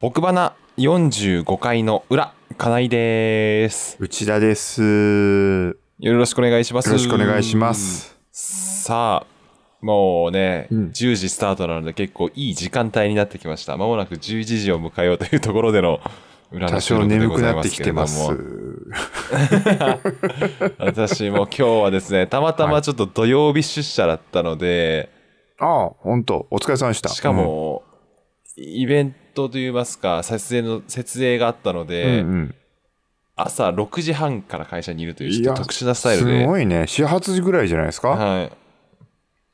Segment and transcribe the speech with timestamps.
[0.00, 3.96] 僕花45回の裏、金井です。
[3.98, 4.80] 内田です。
[4.80, 6.92] よよろしくお願いします。
[6.92, 7.74] ろしくお願いしま。
[7.74, 8.16] す。
[8.30, 9.26] さあ、
[9.84, 13.76] もうね、うん10時スタートなので結構いい時間帯になってきました。
[13.76, 15.98] まもなく11時を迎えようというところでの
[16.52, 18.30] 裏多の収録で少眠ございまくなってきてます。
[20.78, 25.10] 私も今日はですね、たまたまちょっと土曜日出社だったので、
[25.58, 27.08] ああ、本当お疲れ様でした。
[27.08, 27.82] しかも、
[28.56, 32.54] イベントといいますか、撮影の、設営があったのうん、で、うんうん
[33.40, 36.40] 朝6時半から会社にいるといういやちょっと特殊なスタイルで。
[36.40, 36.88] すごいね。
[36.88, 38.08] 始発時ぐらいじゃないですか？
[38.08, 38.52] はい。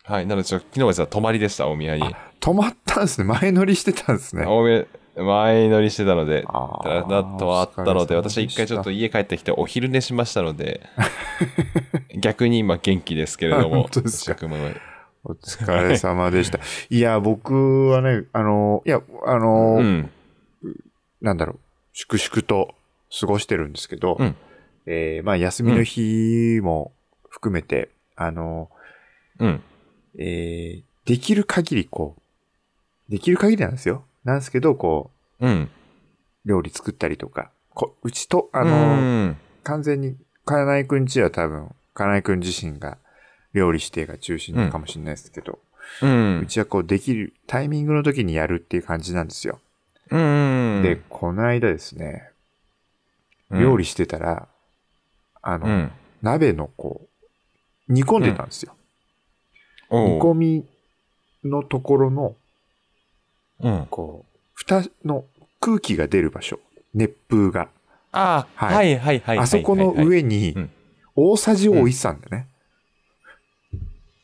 [0.05, 0.27] はい。
[0.27, 2.03] なので、ちょ昨日は泊まりでした、大宮に。
[2.41, 3.25] 止まったんですね。
[3.25, 4.47] 前乗りしてたんですね。
[4.47, 10.81] 大宮、前乗りしてたので、だだとあったので、私は一回ちょっと家帰ってきてお昼寝しましたので、
[12.19, 14.35] 逆に今元気ですけれども、 本当です
[15.25, 16.61] お疲れ様でした。
[16.91, 20.11] いや、僕はね、あの、いや、あの、うん。
[21.23, 21.59] なんだろう、
[21.95, 22.75] 粛々と
[23.21, 24.37] 過ごしてるんですけど、うん
[24.87, 26.93] えーまあ、休みの日も
[27.31, 28.71] 含めて、あの、
[29.39, 29.63] うん。
[30.19, 34.05] えーできる限りこう、できる限りなんですよ。
[34.25, 35.69] なんですけど、こうん。
[36.45, 40.17] う、料理作ったりとか、こうちと、ああの、完全に、
[40.47, 42.97] 金井くんちは多分、金井くん自身が
[43.55, 45.59] 料理してが中心かもしれないですけど、
[46.03, 46.07] う。
[46.07, 49.61] うんちはこう、できる、タイミングの時にやるっていう感じなんですよ。
[50.11, 50.83] うん。
[50.83, 52.31] で、この間ですね、
[53.51, 54.49] 料理してたら、
[55.41, 55.93] あの、うん。
[56.21, 57.09] 鍋のこ
[57.89, 58.75] う、煮込んでたんですよ。
[59.91, 60.67] 煮込み
[61.45, 62.37] のところの、
[63.61, 63.87] うん。
[63.89, 65.25] こう、蓋の
[65.61, 66.59] 空気が出る場所、
[66.93, 67.69] 熱風が。
[68.11, 69.39] ああ、ははいはいはい。
[69.39, 70.71] あそこの上にうん、
[71.15, 72.49] 大さじを置いてたんだよね。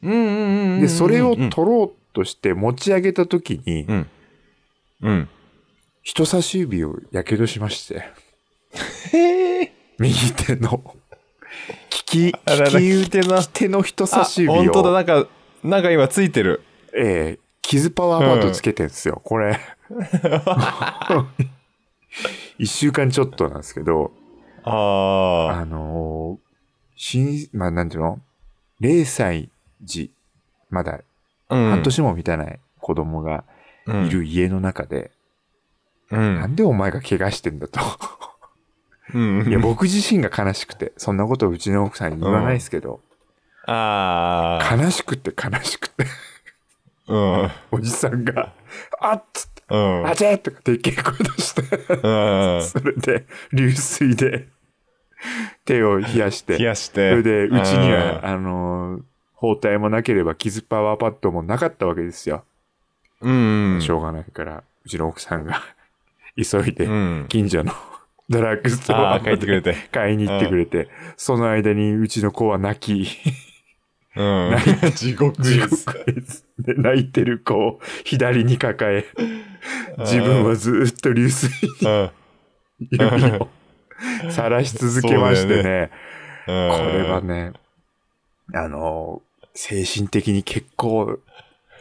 [0.02, 0.80] うんうんうんうん。
[0.80, 4.08] で、それをうん取ろうとして持ち上げた時にう、ん。
[5.02, 5.28] うん。
[6.02, 8.02] 人差し指をやけどしまして、
[9.12, 9.72] へえ。
[9.98, 10.82] 右手の、
[12.14, 15.28] 利き、利き手の手の人差し指あ本当だ、を、なんか、
[15.62, 16.62] なんか今ついてる。
[16.94, 19.20] えー、傷パワーパッドつけてんですよ。
[19.22, 19.60] これ。
[22.58, 24.12] 一週間ちょっとなんですけど、
[24.64, 26.46] ああのー、
[26.96, 28.18] 新、まあ、なんていうの
[28.80, 29.50] ?0 歳
[29.82, 30.10] 児、
[30.70, 31.00] まだ
[31.48, 33.44] 半年も満たない子供が
[33.86, 35.10] いる家の中で、
[36.10, 36.40] うん。
[36.40, 37.80] なんでお前が怪我してんだと。
[39.14, 39.46] うん。
[39.48, 43.00] いや、僕自身が悲しくて、そんなことうちの奥さんに言わないですけど、
[43.66, 44.76] ああ。
[44.76, 46.04] 悲しくて悲しくて、
[47.06, 47.50] うん。
[47.70, 48.52] おじさんが、
[49.00, 50.06] あっつって、うん。
[50.06, 52.62] あちゃーとかでっけえ声出して、うん。
[52.62, 54.48] それで、流水で
[55.64, 57.10] 手を冷やして、冷やして。
[57.10, 59.02] それで、うちにうんは、あのー
[59.40, 62.44] 包帯もなければ傷パワーパッドもなかったわけですよ。
[63.22, 63.78] うん。
[63.80, 65.62] しょうがないから、うちの奥さんが
[66.36, 67.26] 急いでう、ん。
[67.28, 67.72] 近所の
[68.28, 69.18] ドラッグストア。
[69.18, 69.32] 買
[70.14, 73.18] いに行ってくれて、その間にうちの子は泣き、
[74.14, 74.56] うん。
[74.94, 75.86] 地獄地です。
[75.86, 76.44] 獄です。
[76.58, 79.06] で、泣いてる子を左に抱え、
[80.00, 81.48] 自分はずーっと流水
[81.82, 82.10] うん。
[82.80, 83.48] に指を
[84.30, 85.90] 晒し続けましてね、
[86.46, 86.52] ここ
[86.92, 87.20] れは。
[87.22, 87.52] ね、
[88.52, 89.22] あの、
[89.54, 91.18] 精神的に結構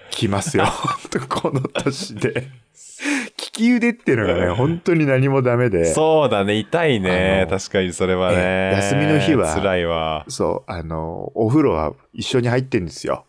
[0.10, 0.66] きますよ。
[1.30, 2.48] この年で。
[3.38, 5.86] 利き腕っていうのがね、本当に何もダメで。
[5.86, 7.48] そうだね、痛いね。
[7.50, 8.38] 確かにそれはね。
[8.38, 10.26] え休みの日は辛いわ。
[10.28, 13.26] そう、あの、お風呂は一緒に入ってんですよ。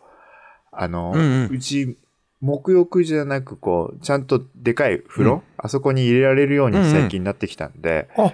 [0.73, 1.97] あの、うんうんち、
[2.43, 8.33] 沐浴じゃなく、こう、ちゃんとでかい風呂、うんあそこに入れられるように最近なってきたんで、あ、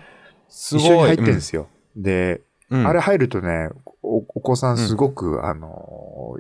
[0.49, 0.85] すごい。
[0.85, 1.69] 一緒に入ってんですよ。
[1.97, 2.41] で、
[2.71, 2.87] うん。
[2.87, 3.71] あれ入るとね、
[4.07, 6.37] おお子さんすごく、あの、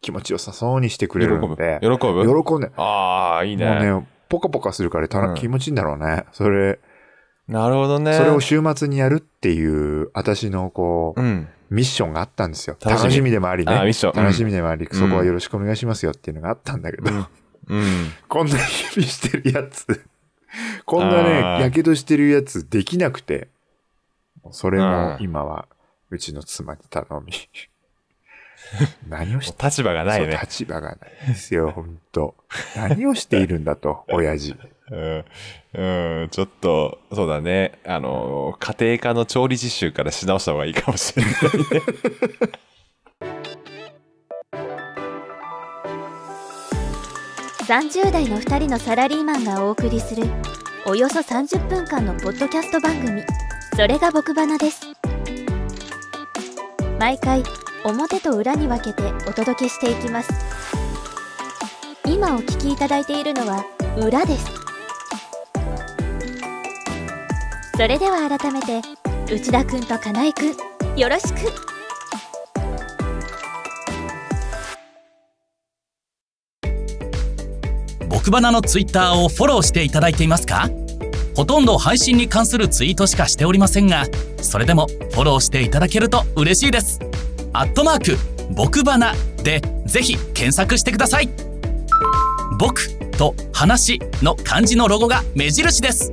[0.00, 1.54] 気持ちよさそうにしてくれる喜ぶ。
[1.54, 3.66] んで、喜ぶ喜んで、ああ、いいね。
[3.66, 6.24] もうね、ポカポカするからたうん気持ちいいんだろうね。
[6.32, 6.78] それ、
[7.48, 8.14] なるほどね。
[8.14, 11.48] それを週末にやるっていう、私のこう、うん。
[11.70, 12.76] ミッションがあったんですよ。
[12.80, 13.72] 楽しみでもありね。
[13.72, 17.84] ミッションうん楽しみでもあり、うんそこはよろしくお願いしますよっていうのがあったんだけど、うん。
[18.28, 20.04] こんな日々してるやつ、
[20.84, 23.48] こんなね、やけどしてるやつできなくて、
[24.50, 25.66] それあもー今は
[26.10, 27.32] うちの妻に頼み。
[29.08, 30.38] 何をして立場がないね。
[30.40, 30.98] 立場がない
[31.28, 32.34] ですよ、本当
[32.76, 34.56] 何をしているんだと、親父。
[34.90, 35.24] うん。
[35.74, 36.28] うん。
[36.30, 37.78] ちょっと、そうだね。
[37.84, 41.38] あの、家庭科の調理実習からし直した方がいいかもしれないね。
[47.64, 50.24] 30代の2人のサラリーマンがお送りする
[50.86, 53.22] およそ30分間のポッドキャスト番組
[53.74, 54.83] それが僕花です
[57.04, 57.42] 毎回
[57.84, 60.32] 表と裏に分けてお届けしていきます。
[62.06, 63.62] 今お聞きいただいているのは
[63.98, 64.46] 裏です。
[67.76, 68.80] それでは改めて
[69.30, 71.52] 内田くんと金井くんよろしく。
[78.08, 80.70] 僕バナのツイッターをフォローしていただいていますか？
[81.34, 84.06] ほとんど配信に関するツイートしかしておりませんが
[84.40, 87.00] それでもフォローしていただけると嬉しいです。
[87.52, 88.18] アットマーク
[88.52, 91.28] 僕バナでぜひ検索してください。
[92.58, 92.88] 僕
[93.18, 96.10] と話の漢字のロゴが目印です。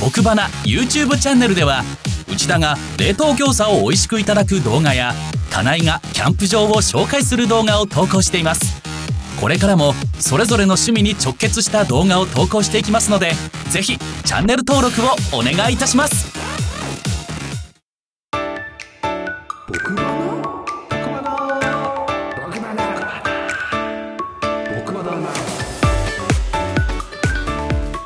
[0.00, 1.82] 僕バナ YouTube チャンネルでは
[2.30, 5.14] 内田が冷凍餃子を美味しくいただく動画や
[5.50, 8.93] 金井がキャンプ場を紹介する動画を投稿しています。
[9.40, 13.32] これからもそれぞれの趣味に直結した動画を投稿していきますので
[13.70, 16.32] ぜひチャンネル登録をお願いいたします。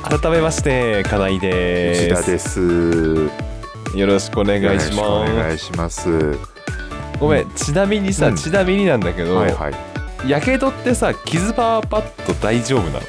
[0.09, 2.25] 改めまして金井内です。
[2.25, 3.39] 田です。
[3.95, 6.39] よろしくお願いしよろくおま願いしますす。
[7.21, 8.37] ごめんちなみにさ、うん。
[8.37, 9.88] ちなみになんだけどはいはい
[10.27, 13.01] やけどってさ傷パワーパッド大丈夫なの？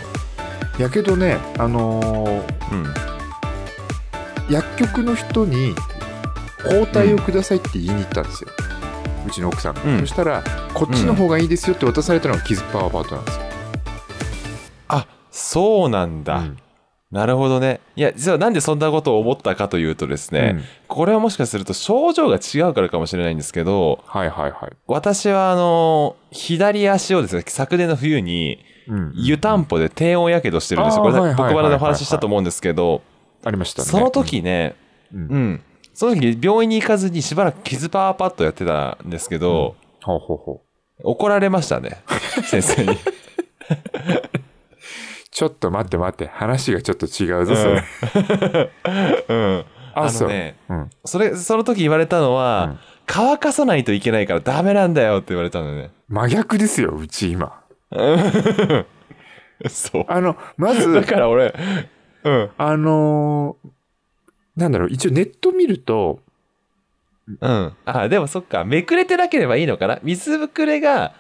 [0.78, 2.94] やけどねあのーうん。
[4.50, 5.76] 薬局の人に
[6.64, 8.50] 抗体をくださいって言いに行ったんですよ、
[9.28, 10.00] うちの奥さんが、うん。
[10.00, 13.44] そしたらこっちの方がいいですよって渡されたのがキズパワーパッドなんですよ、
[14.88, 16.58] あそうなんだ、うん
[17.12, 17.80] なるほどね。
[17.96, 20.64] いや実はなんでそんなことを思ったかというとですね、うん。
[20.88, 31.04] これはもしかすると症状が違うからかもしれないんですけどはいはいはい、私はあの左足をですね昨年の冬にうん湯たんぽで低温やけどしてるんですよ。
[31.04, 33.02] これ僕までお話ししたと思うんですけど、
[33.44, 33.88] ありましたね。
[33.88, 34.76] その時ね、
[35.14, 35.20] うん。
[35.20, 35.62] うん、
[35.94, 40.62] その時病院に行かずにしばらく傷パワーパッドやってたんですけど、ほうほうほう。
[41.04, 42.02] 怒られましたね、
[42.46, 42.98] 先生に。
[45.40, 47.82] ちょっと待って待って話がちょっと違うぞそれ、
[49.30, 49.66] うん。
[49.96, 52.80] ああのね、うんそれ、その時言われたのは、うん
[53.12, 55.92] 乾かさないといけないからダメなんだよって言われたのね。
[56.10, 57.60] 真逆ですようち今
[59.68, 60.06] そう。
[60.10, 61.56] あのま だずから俺、
[62.24, 62.50] うん。
[62.58, 63.70] あのー
[64.58, 66.20] なんだろう一応ネット見ると
[67.40, 67.74] うん。
[67.86, 68.66] あ、でもそっか。
[68.66, 70.00] めくれてなければいいのかな？
[70.04, 71.14] 水ぶくれが、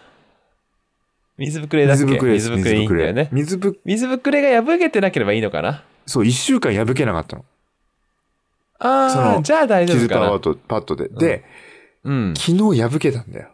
[1.40, 2.04] 水ぶくれだっけ？
[2.04, 3.30] 水ぶくれ水ぶくれいいんだよね。
[3.32, 4.42] 水ぶ水ぶくれ。
[4.42, 5.84] が破けてなければいいのかな？
[6.06, 7.46] そう1週間破けなかったの。
[8.82, 10.08] そああ、のじゃあ大丈夫かな。
[10.08, 10.40] 傷パワー。
[10.40, 11.44] とパッドで、で
[12.04, 12.34] うん。
[12.38, 13.50] 昨日破けたんだよ。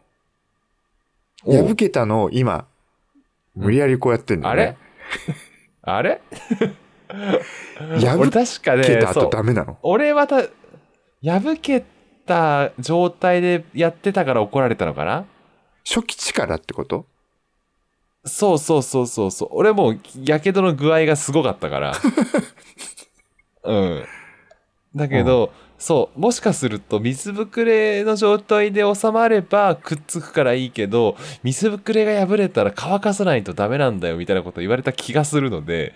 [1.45, 1.67] お。
[1.67, 2.65] 破けたのを今
[3.55, 4.77] 無理やりこうやってんだよね、
[5.81, 6.21] あれ？
[7.07, 9.77] 破俺確かねけた後ダメなの。
[9.83, 10.41] 俺はた、
[11.23, 11.83] 破け
[12.25, 15.25] た状態でやってたから怒られたのかな？
[15.87, 17.05] 初期値からってこと？
[18.25, 19.49] そうそうそうそうそう。
[19.51, 21.93] 俺もう、やけどの具合がすごかったから。
[23.63, 24.05] うん。
[24.95, 35.93] だけど、そう、もしかすると水ぶくれの状態で収まればくっつくからいいけど、水ぶくれが破れたら乾かさないとダメなんだよみたいなこと言われた気がするので、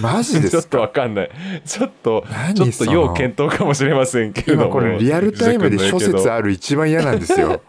[0.00, 1.30] マジで ちょっとすかわかんない。
[1.64, 4.62] ちょっと、何ちょっと要検討かもしれませんけれども。
[4.64, 7.60] 今これリアルタイムで諸説あある一番嫌なんですよ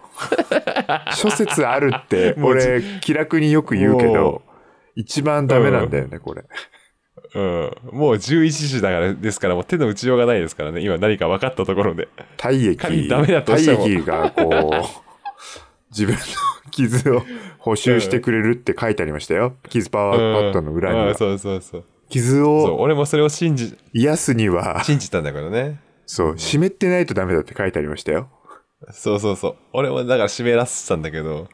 [1.15, 4.41] 諸説あるって俺気楽によく言うけもど
[4.95, 6.43] 一番ダメなんだよねこれ
[7.33, 7.71] うん。
[7.93, 10.81] もう11時だからですから、もう手の打ちようがないですからね。
[10.81, 12.09] 今何か分かったところで。
[12.37, 14.85] 体液ダメだとしても体液がこう
[15.91, 16.19] 自分の
[16.71, 17.23] 傷を
[17.59, 21.83] 補修してくれるって書いてありましたよ傷パワーパッドの裏にはうんあそうそうそう。
[22.09, 25.79] 傷そう、を俺もそれを信じ、癒すには信じたんだけどね。
[26.05, 28.29] そう湿ってないとダメだって書いてありましたよ
[28.91, 29.55] そうそうそう。
[29.73, 31.47] 俺もだから湿らせてたんだけど、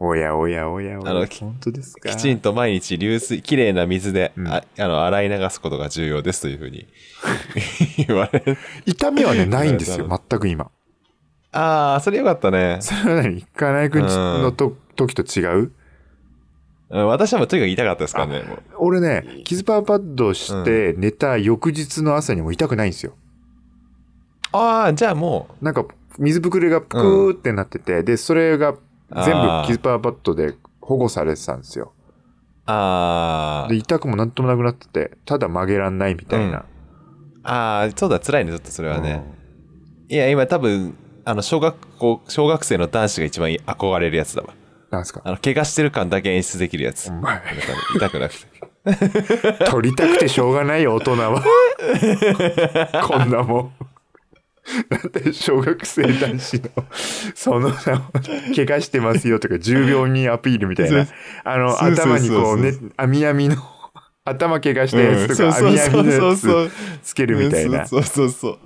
[0.00, 2.08] おやおやおやおあのきや本当ですか？
[2.08, 4.48] きちんと毎日流水、きれいな水で、うん。
[4.48, 6.86] ああの洗い流すことが重要ですというふうに
[8.08, 8.58] 言われる。
[8.84, 10.70] 痛みはねないんですよう全く今。
[11.52, 12.78] ああ、それよかったね。
[12.80, 13.42] それは何？
[13.42, 15.58] 金井君のと時と違う？
[15.58, 15.72] うん
[17.06, 18.42] 私はもうとにかく痛かったですからね。
[18.42, 18.62] もう。
[18.78, 23.14] 俺ね傷パワーパッドをして寝た翌日の朝にも痛くないんですよ。
[24.52, 25.86] ああ、じゃあもなんか
[26.18, 28.74] 水ぶくれがぷくーってなってて、でそれが
[29.10, 29.62] 全あー。
[29.62, 31.92] 部傷パワーパッドで保護されてたんですよ。
[31.96, 32.02] う、
[32.66, 36.64] あで痛くもなんともなくなっててただ曲げらんないみたいな、
[37.42, 39.22] あ、ああ、そうだ、辛いね、ちょっとそれはね。
[40.08, 44.50] いや、今多分、あの、小学校、小学生の男子が一番憧れるやつだわ。
[44.90, 45.22] なんすか？
[45.24, 47.10] あの、怪我してる感だけ演出できるやつ。
[47.96, 48.52] 痛くなくて。
[49.70, 51.42] 取りたくてしょうがないよ大人は。
[53.06, 53.72] こんなもん
[54.88, 56.70] なんで小学生男子の
[57.34, 61.06] その怪我してますよとか重病にアピールみたいな
[61.44, 63.56] あの頭にこうね網網の
[64.24, 66.70] 頭怪我したやつとか、うん網網のやつ
[67.02, 67.86] つけるみたいな。
[67.86, 68.58] そうそうそう。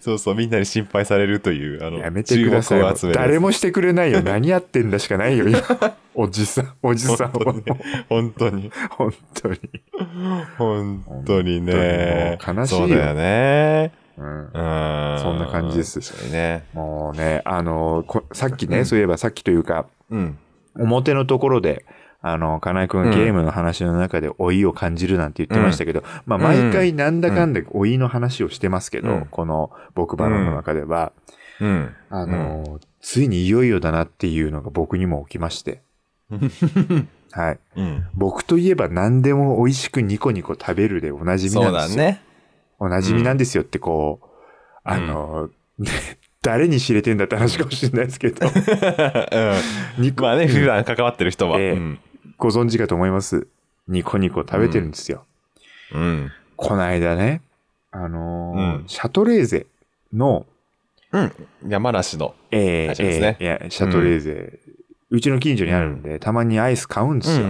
[0.00, 4.22] そうそう、みんなに心配されるという、あの、やめてください誰もしてくれないよ。
[4.22, 5.60] 何やってんだしかないよ、今。
[6.14, 7.54] おじさん、おじさんは。
[8.08, 8.70] 本当に。
[8.90, 9.58] 本当に。
[10.56, 12.38] 本当にね。
[12.46, 14.01] 悲しいよそうだよね。
[14.18, 15.18] うんうん。
[15.20, 16.64] そんな感じですね。
[16.72, 20.38] もうね、あの、こさっきね、うんそういえばさっきというか、うん。
[20.76, 21.84] 表のところで、
[22.20, 31.12] あの、金井くんがゲームの話の中で老いを感じるなんて言ってましたけど、まあ、うん毎回なんだかんだ老いの話をしてますけど、うんこの僕バナの中では、
[31.60, 31.94] うん。
[32.10, 35.82] あの、ついにいよいよだなっていうのが僕にも起きまして、
[37.32, 37.58] はい。
[37.76, 38.06] うん。
[38.14, 42.04] 僕といえば何でも美味しくニコニコ食べるでおなじみそなんですよ。
[42.04, 42.22] ね。
[42.82, 44.26] おなじみなんですよってこう、
[44.82, 45.50] あの、
[46.42, 50.02] 誰に知れてんだって話かもしれないですけど、うん。
[50.02, 51.60] ニコまあね、普段関わってる人は。
[51.60, 51.98] ええうん。
[52.38, 53.46] ご存知かと思います。
[53.86, 55.24] ニコニコ食べてるんですよ。
[55.92, 56.32] うん。
[56.56, 57.40] この間ね、
[57.92, 59.66] あのーうんシャトレーゼ
[60.12, 60.44] の、
[61.12, 61.32] うん。
[61.68, 62.34] 山梨の。
[62.50, 64.58] えー会社ですねえーいや、シャトレーゼ、
[65.10, 67.46] うちの近所にあるんで、たまにアイス買うんですよ。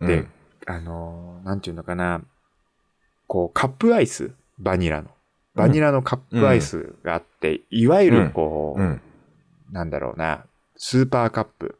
[0.00, 0.06] うん。
[0.06, 0.26] で、
[0.66, 2.20] あのーなんていうのかな、
[3.32, 5.08] こう、カップアイス、バニラの。
[5.54, 9.00] バニラのカップアイスがあって、いわゆるこう、うん。
[9.70, 10.44] なんだろうな、
[10.76, 11.78] スーパーカップ、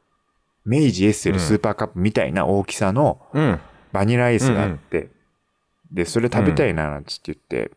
[0.64, 3.60] 明治エッセルスーパーカップみたいな大きさのうん。
[3.92, 5.10] バニラアイスがあって、
[5.92, 7.70] で、それ食べたいな、なんつって言って、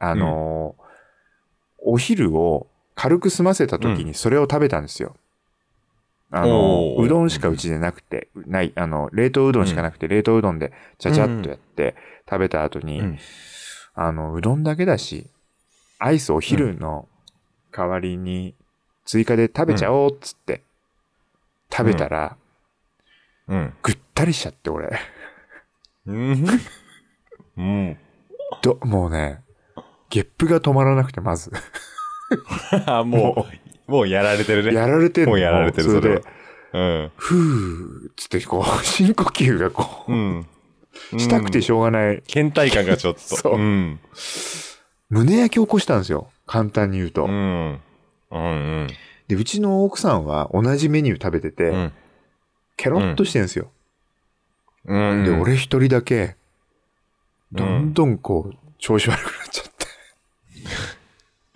[0.00, 0.86] あのー
[1.88, 5.14] お昼を軽く済ませた時にそれを食べたんですよ。
[6.32, 11.94] あのうどんしかうちでなくて、ない、あの、冷凍うどんしかなくて、冷凍うどんでちゃちゃっとやって
[12.28, 13.18] 食べた後に、うん
[13.98, 15.26] あの、うどんだけだし、
[15.98, 17.08] アイスお昼の
[17.72, 18.54] 代わりに
[19.06, 20.62] 追加で食べちゃおうっつって、
[21.72, 22.36] 食べたら、
[23.48, 23.72] うん。
[23.82, 24.98] ぐったりしちゃって、俺。
[26.06, 26.46] うん。
[27.56, 27.98] うん。
[28.60, 29.40] ど、もうね、
[30.10, 31.50] ゲップが止まらなくて、まず。
[32.86, 34.74] あ、もう、もうやられてるね。
[34.74, 35.30] やられてんの？
[35.30, 36.22] もうやられてる、それで
[36.72, 37.12] うん。
[37.16, 40.46] ふーっつって、こう、 深呼吸がこう、うん。
[41.16, 42.22] したくてしょうがない。
[42.26, 43.20] 倦怠感がちょっと。
[43.36, 44.00] そううん。
[45.08, 46.30] 胸焼け起こしたんですよ。
[46.46, 47.24] 簡単に言うと。
[47.24, 47.30] うん。
[47.30, 48.88] うんうん。
[49.28, 51.92] で、うちの奥さんは同じメニュー食べてて、うん。
[52.76, 53.70] ケロッとしてんですよ。
[54.84, 55.24] うん。
[55.24, 56.34] で、俺一人だけ、うん
[57.52, 59.45] どんどんこう、調子悪くな。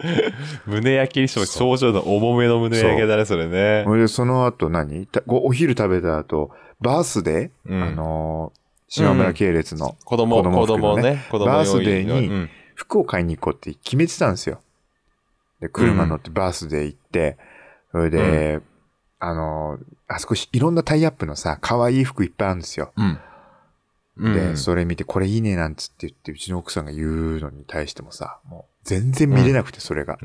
[0.66, 3.82] 胸焼けにしても症状の重めの胸焼けだね、それね。
[3.86, 5.08] それで、その後何？
[5.26, 7.82] お昼食べた後、バースデー、うん。
[7.82, 8.60] あのー
[8.92, 11.02] 島村系列の子供、子供子供ね。
[11.14, 11.26] ね。
[11.30, 12.50] 子供バース用デーにうん。
[12.74, 14.62] 服を買いに行こうって決めてたんですよ。
[15.60, 17.36] で、車乗ってバースデー行って、
[17.92, 18.60] それで、
[19.20, 22.92] あのーあそこしいろんなタイアップのさ、可愛い服いっぱいあるんですよ。
[22.96, 23.18] うん。
[24.16, 24.34] うん。
[24.34, 30.18] で、それ見て、これいいねなんつって言って、うちの奥さんが言うのに対してもさ、もう全然見れなくて、それが。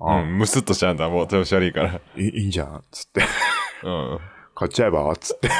[0.00, 2.00] あうん、むすっとしちゃうんだ、もう調子悪いから。
[2.16, 3.22] いいいんじゃんつって、
[3.84, 4.18] うん。
[4.54, 5.50] 買っちゃえばつって。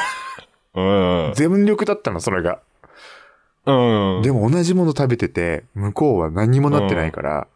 [0.73, 1.33] うん。
[1.35, 2.59] 全力だったの、それが。
[3.65, 4.21] うん。
[4.23, 7.47] でも同じもの食べてて、向こうは何にもなってないから、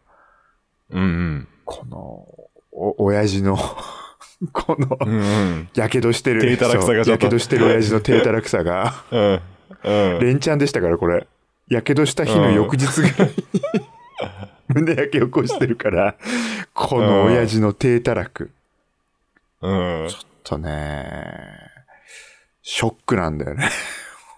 [0.90, 1.48] うんうん。
[1.64, 1.96] この、
[2.72, 3.56] お、親父の、
[4.52, 5.68] この、うんうん。
[5.74, 6.42] やけどしてる。
[6.42, 9.40] 低たらくさがやけどしてる親父の低たらくさが、うん。
[9.82, 10.20] うん。
[10.20, 11.26] 連チャンでしたから、これ。
[11.68, 13.60] やけどした日の翌日ぐらいに、
[14.76, 16.16] 胸焼け起こしてるから、
[16.74, 18.50] この親父の低たらく。
[19.62, 20.08] うん。
[20.44, 21.24] とね、
[22.62, 23.70] ショックなんだよね。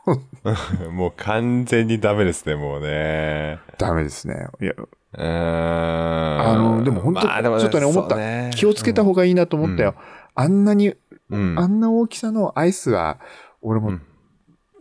[0.90, 3.58] もう完全にダメですね、もうね。
[3.76, 4.46] ダメですね。
[4.60, 6.48] いや、うーん。
[6.48, 8.16] あの、でも本当、まあちょっとね、思った。
[8.16, 9.94] ね気をつけた方がいいなと思ったよ。
[10.34, 10.94] あんなに、
[11.30, 11.58] うん。
[11.58, 13.18] あんな大きさのアイスは、
[13.60, 14.02] 俺もうん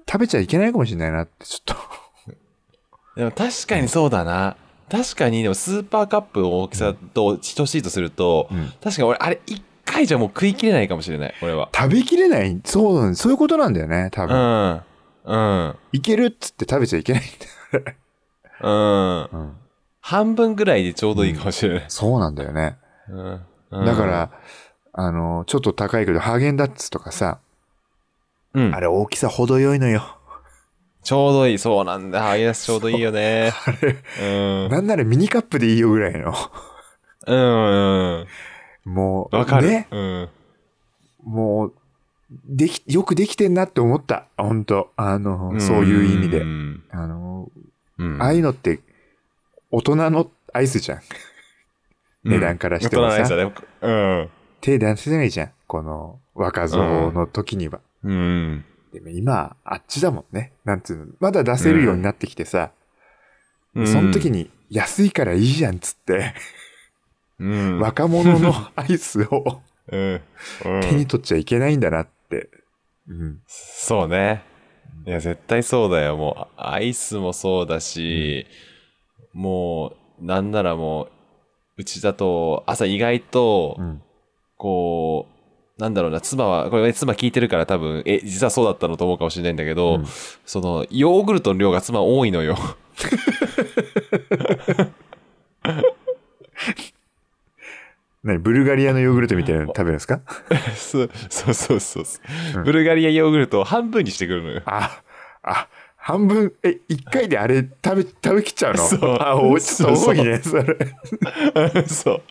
[0.09, 1.75] 食べちゃいけないかもしれないなって、ちょっと。
[3.17, 4.55] でも確かにそうだな。
[4.89, 11.69] 確かに、でもスーパーカップの大きさと等しいとすると、うん確かに俺、あれ一回じゃもう食い切れないかもしれない、俺は。
[11.75, 14.37] 食べきれないそうそういうことなんだよね、多う分。
[14.37, 14.83] ん。
[15.25, 15.75] うん。
[15.91, 17.25] いけるっつって食べちゃいけないん
[17.71, 17.95] だよ。
[19.31, 19.39] うん。
[19.39, 19.53] うん
[19.99, 21.85] 半分ぐらいでちょうどいいかもしれない。
[21.89, 22.77] そうなんだよね。
[23.09, 23.13] う
[23.81, 23.85] ん。
[23.85, 24.31] だから、
[24.93, 27.39] あの、ちょっと高いけど、ハーゲンダッツとかさ、
[28.53, 30.16] うん、あれ大きさ程よいのよ。
[31.03, 31.57] ちょうどいい。
[31.57, 32.21] そうなんだ。
[32.23, 33.53] ハイヤスちょうどいいよね。
[34.21, 34.25] う
[34.67, 34.69] ん。
[34.69, 36.33] なんならミニカップでいいよぐらいの。
[37.27, 38.25] うん。
[38.85, 38.93] うん。
[38.93, 39.67] もう、わかる。
[39.67, 40.29] ね、うん。
[41.23, 41.73] もう、
[42.45, 44.25] でき、よくできてんなって思った。
[44.37, 46.39] 本当あの、そういう意味で。
[46.39, 46.83] ん。
[46.91, 47.49] あの、
[47.97, 48.21] うん。
[48.21, 48.79] ああいうのって、
[49.71, 50.99] 大人のアイスじゃん。
[52.23, 54.29] 値段からしてもさ大人のアイスだねうん。
[54.61, 55.51] 手出せないじゃん。
[55.67, 57.79] この若造の時には。
[58.03, 58.65] うん。
[58.97, 60.53] でも今、あっちだもんね。
[60.65, 61.05] なんつうの。
[61.19, 62.71] まだ出せるようになってきてさ、
[63.75, 66.33] その時に、に安いからいいじゃんっつって、
[67.39, 67.79] うん。
[67.79, 69.61] 若者の アイスを
[69.91, 70.21] うん。
[70.65, 72.49] うん手に取っちゃいけないんだなって。
[73.07, 73.41] うん。
[73.45, 74.41] そうね。
[75.05, 76.17] いや、絶対そうだよ。
[76.17, 78.47] もう、アイスもそうだし、
[79.31, 81.11] もう、なんならもう、
[81.77, 84.01] うちだと、朝意外と、うん。
[84.57, 85.36] こう、
[85.77, 90.05] なんだろうな、妻は、これ、ね、妻聞いてるから多分、え、実はそうだったのと思うかもしれないんだけど、うん
[90.45, 92.57] その、ヨーグルトの量が妻多いのよ。
[98.23, 100.21] 何ブルガリアのヨーグルトみたいなの食べるんですか？
[100.75, 102.03] そうそうそうそう、
[102.57, 104.61] うんブルガリアヨーグルトを半分にしてくるのよ。
[104.65, 105.01] あ、
[105.43, 108.83] あ、半分、え、一回であれ食べ、食べきっちゃうの？
[108.85, 110.65] そうあ、おちょっと多いね、それ。
[111.87, 112.21] そう。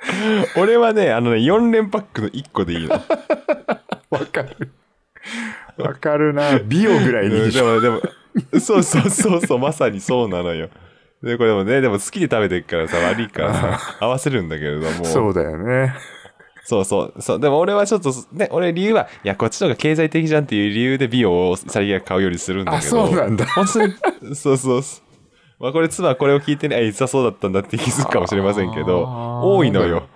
[0.56, 2.94] 俺はね、あのね、4連パックの1個でいいの。
[4.10, 4.70] わかる。
[5.78, 6.58] わかるな。
[6.60, 8.00] 美容ぐらいでも、でも、
[8.60, 10.68] そうそうそうそう、まさにそうなのよ。
[11.22, 15.04] で、これでもね、でも好きで食べてるからさ、悪いからさ、合わせるんだけれども。
[15.04, 15.94] そうだよね。
[16.64, 17.40] そうそうそう。
[17.40, 23.06] でも俺はちょっと、ね、俺理由は、いや、こっちの方が経済的じゃんっていう理由で美容をさりげなく買うようにするんだあ、けど。
[23.06, 23.46] そうなんだ。
[23.46, 23.94] 本当に、
[24.34, 25.05] そうそうそう。
[25.58, 29.04] まあこれ妻はこれを聞いてね、あ、実はそうだったんだって気づくかもしれませんけど、
[29.42, 30.08] 多いのよ。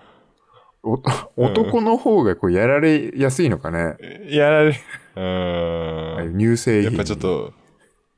[0.82, 0.98] お
[1.36, 3.96] 男の方がこうやられやすいのかね？
[4.30, 4.80] やられ、
[5.16, 6.38] うん。
[6.38, 6.90] 乳製品。
[6.90, 7.18] やっぱちょっ。
[7.18, 7.52] と、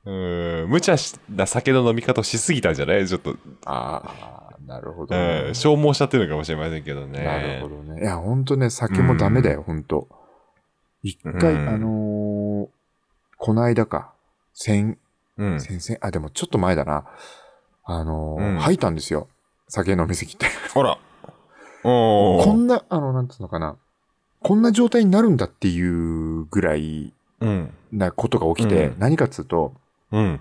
[0.04, 0.94] うーん、無茶
[1.28, 3.06] な酒の飲み方をしすぎたんじゃない？
[3.08, 7.24] ちょっと、ああ、なるほど、うねん、消耗しちゃってるのかもしれませんけどね。
[7.24, 8.00] なるほどね。
[8.00, 10.08] いや、ほんとね、酒もダメだよ、ほんと。
[11.02, 12.68] 一回、うんあのー
[13.38, 14.12] この間か、
[14.54, 14.98] 先、
[15.38, 15.60] うん。
[15.60, 17.04] 先々、あ、でもちょっと前だな。
[17.84, 19.28] あのーうん吐いたんですよ。
[19.68, 20.46] 酒飲みすぎて。
[20.74, 20.98] ほら。
[21.84, 23.76] おーこんな、あの、なんつうのかな。
[24.40, 27.74] こんな状態になるんだっていうぐらいうん。
[27.92, 29.74] なことが起きて、うん何かっつうと、
[30.12, 30.40] うん。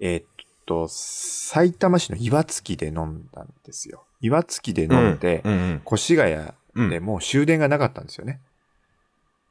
[0.00, 0.24] えーっ
[0.66, 4.04] と、埼玉市の岩槻で飲んだんですよ。
[4.20, 5.82] 岩槻で飲んで、うんうん。
[5.90, 8.40] 越谷うんでもう終電がなかったんですよね。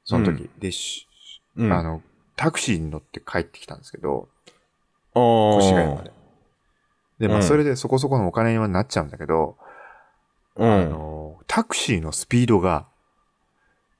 [0.04, 0.50] その時。
[0.60, 1.08] で、し
[1.56, 2.02] うん、あの、
[2.36, 4.30] タクシーに乗って帰ってきたんですけど、
[5.15, 6.12] 越谷まで。
[7.19, 9.58] で、まあ、うんそれでそこそこのお金にはなっちゃうんだけど、
[10.56, 10.89] うあん。
[10.89, 12.88] の、タクシーのスピードが、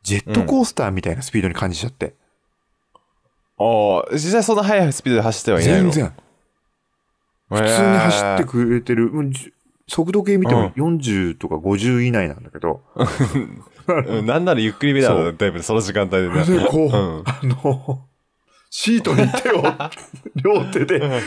[0.04, 2.16] ジェットコースターみたいなスピードに感じちゃって。
[3.60, 5.92] ああ、実際そんな速いスピードで走ってはいないの？
[5.92, 6.14] 全然。
[7.50, 9.12] 普通に走ってくれてる。
[9.88, 12.82] 速度計見ても40とか50以内なんだけど、
[14.08, 16.46] うん、なんならゆっくりめだろ、だいぶその時間帯でね。
[16.46, 18.08] で、こう、うんあの、
[18.74, 19.64] シートに手を、
[20.42, 21.22] 両手で、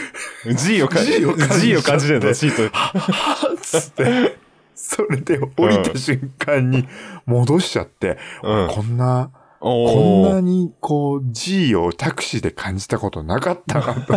[0.57, 2.75] G を感じ G を感じ G を感じてシート。
[2.75, 4.39] はっつって、
[4.75, 6.89] それで降りた瞬間に
[7.27, 9.31] 戻しちゃって、うんこんな、
[9.61, 14.15] おこんなーにこう G をタクシーで感じたことなかったなと。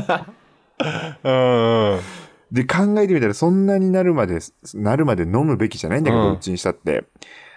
[2.49, 4.39] で、考えてみたらそんなになるまで、
[4.73, 7.03] なるまで飲むべきじゃないんだけど、うんうちにしたって。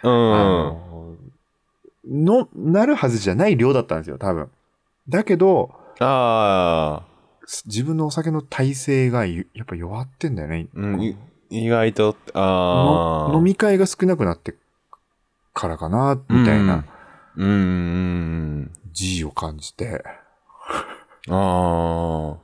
[0.02, 0.12] あうん。
[2.24, 4.48] の、の、なるはずじゃない量だったんですよ、多分。
[5.10, 7.10] だけど、ああ。
[7.66, 10.68] 自分のお酒の耐性がゆやっぱ弱ってんだよね。
[10.72, 11.16] うんい
[11.50, 13.32] 意外と、ああ。
[13.32, 14.54] の飲み会が少なくなって
[15.52, 16.84] からかな、みたいな
[17.36, 18.70] うん。
[18.92, 20.04] G を感じて、
[21.28, 22.36] ああ。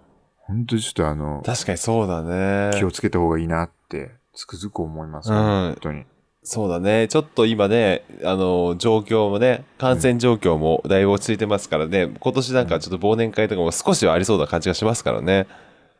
[0.46, 2.78] 本当にちょっとあの、確かにそうだね。
[2.78, 6.04] 気をつけた方がいいなって、つくづく思います、うん本当に。
[6.48, 7.08] そうだね。
[7.08, 15.48] ちょっと今ね、あの、状況もね、感染状況もだいぶ落ち着いてますからね、今年なんかちょっと忘年会とかも少しはありそうな感じがしますからね。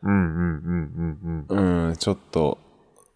[0.03, 1.87] うんうんうんうんうん。
[1.89, 2.59] うん、ちょっと、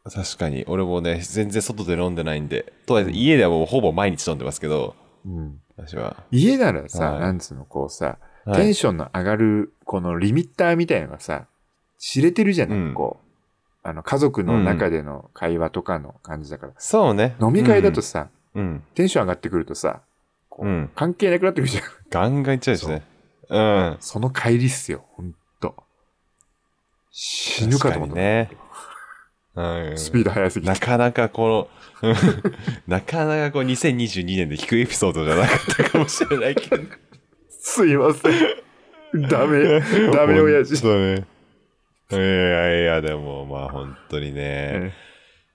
[0.03, 0.65] 確かに。
[0.67, 6.25] 俺もね、全然外で飲んでないんで、とはいえ家ではもうほぼ毎日飲んでますけど、うん、私は。
[6.31, 11.45] 家ならさ、はいなんつうの、こうさ、はいテンションの上がる、このリミッターみたいなのがさ、
[11.97, 13.30] 知れてるじゃない、うんこう。
[13.83, 16.73] あの、家族の中での会話とかの感じだから。
[16.77, 17.35] そうね。
[17.41, 20.01] 飲み会だとさ、うん、テンション上がってくるとさ、
[20.49, 21.83] こううん関係なくなってくるじゃん。
[22.09, 23.01] ガンガンいっちゃうしね。
[23.49, 23.97] うん。
[23.99, 25.75] その帰りっすよ、ほんと。
[27.09, 28.15] 死ぬかと思った。
[28.15, 28.51] ね。
[29.55, 29.97] うん。
[29.97, 30.79] スピード速すぎてな。
[30.79, 31.69] かなかこ
[32.01, 32.15] の、うん
[32.87, 36.83] なかなかこう2022年で聞くエピソードじゃなかったかもしれないけど。
[37.49, 39.27] すいません。
[39.29, 40.77] ダメ、ダメ親父。
[40.81, 41.25] そうね。
[42.15, 44.41] いやいや、でもまあ本当にね。
[44.41, 44.91] え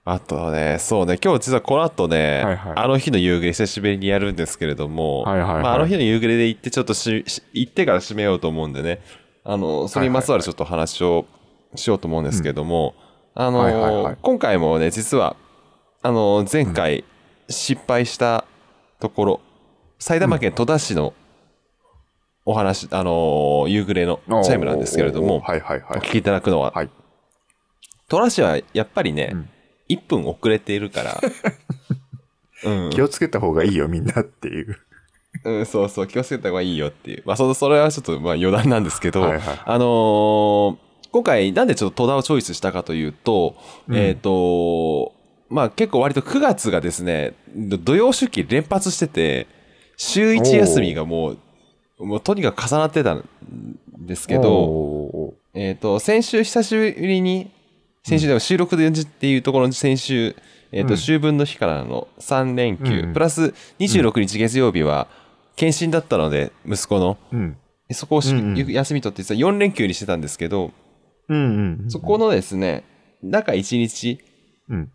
[0.09, 2.73] あとね、そうね、今日実はこの後ね、はいはい。
[2.77, 5.63] あの日の夕暮れ久しぶりにやるんですけれども、はいはいはい。
[5.65, 9.01] まあ、あの日の夕暮れで行ってちょっとしし行ってから締めようと思うんでね、
[9.43, 11.27] あの、それにまつわるちょっと話を
[11.75, 12.95] しようと思うんですけれども、
[13.35, 14.17] あの、はいはいはい。
[14.23, 15.35] 今回もね、実は、
[16.03, 17.03] あの、前回
[17.49, 18.45] 失敗した
[19.01, 19.41] ところ、
[19.99, 21.15] 埼玉県戸田市の
[22.47, 25.99] お話、あのー夕暮れのチャイムなんですけれども、はいはいはい。
[25.99, 26.91] お聞きいただくのは、はい。
[28.09, 29.49] トラシはやっぱりね、うん。
[29.89, 31.21] 1分遅れているから、
[32.65, 32.91] うん。
[32.91, 34.79] 気をつけた方がいいよ、みんなっていう。
[35.45, 37.23] うん、そうそう、気をつけた方がいいよっていう。
[37.27, 40.77] まあ、そのそれはちょっと、まあ、余談なんですけど、はいはいあのー
[41.13, 43.57] 今回、なんでちょっと戸田をチョイスしたかというと、
[43.89, 43.97] うん。
[43.97, 45.15] えっ、と、
[45.49, 49.47] まあ、結構割と9月がですね、土曜出勤連発してて、
[49.97, 51.39] 週1休みがもう、
[51.99, 53.29] もうとにかく重なってたん
[53.99, 57.51] ですけど、おえっ、と、先週久しぶりに、
[58.05, 60.37] 先週でも収録でっていうところに先週、
[60.73, 65.09] えっ、と、うん秋分の日からの3連休、うんプラス26日月曜日は、
[65.57, 67.57] 検診だったので、息子の、ーうん。
[67.93, 70.73] そこをし、うんうん休み取って実は4連休にしてたんですけど、
[71.29, 71.91] うんうんうん。
[71.91, 72.85] そこのですね、
[73.23, 74.21] 中1日、
[74.69, 74.93] うん。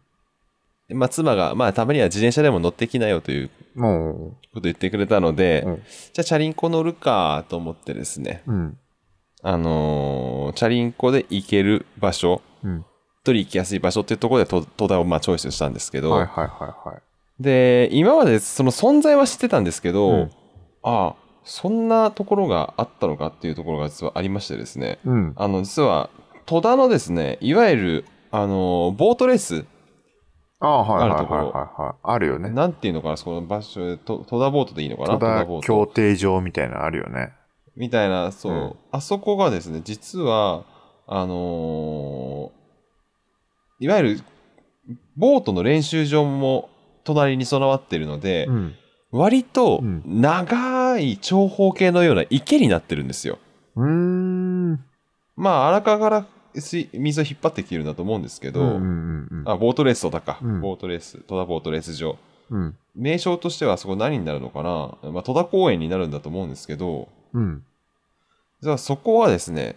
[0.94, 8.78] まあ、妻が、まあ、たまには自転車でも乗ってきなよというもこと言ってくれたので、うんじゃあ、チャリンコ乗るかと思ってですね、う、うん。
[9.44, 12.86] あのーチャリンコで行ける場所、うん。
[13.24, 17.44] 取り行きやすい場所っていうところでと戸田をまあチョイスしたんですけど、はいはいはいはい。
[17.44, 20.32] で、今までその存在は知ってたんですけど、うん
[20.84, 25.34] ああ、そんなところがあったのかっていうところが実はありましてですね、うん。
[25.36, 26.10] あの、実は、
[26.46, 29.66] 戸田のですね、いわゆる、あの、ボートレース、
[30.62, 31.96] ああ、はいはいはいはいはい。
[32.04, 32.50] あるよね。
[32.52, 37.34] なんていうのかな、そこの場所、と戸田ボートでいいのかな戸田ボート協定場みたいなのあるよね。
[37.76, 40.64] みたいな、そう、うんあそこがですね、実は、
[41.08, 42.62] あのー
[43.84, 44.20] いわゆる、
[45.18, 46.70] ボートの練習場も
[47.04, 48.76] 隣に備わっているので、ん。
[49.12, 53.40] 割とうん長い長方形のような池になってるんですよ。
[53.76, 54.80] うーん。
[55.36, 62.18] まあ、荒川から水水を引っ張ってきてるんだと思うんですけど、うんうんうんあ、ボートレース戸田か、うんボートレース、戸田ボートレース場。
[62.50, 62.78] うん。
[62.96, 65.12] 名称としてはそこ何になるのかな？
[65.12, 67.64] まあ、戸田公園になるんだと思うんですけど、うん。
[68.62, 69.76] じゃあそこはですね、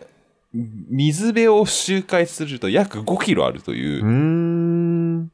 [0.52, 5.30] 水辺を周回すると約5キロあるというう。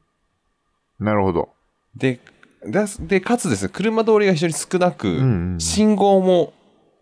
[0.99, 1.49] なるほど。
[1.95, 2.19] で、
[2.67, 6.53] だで、かつですね、車通りが非常に少なく、うんうん信号も、